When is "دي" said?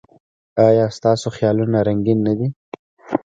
2.37-2.47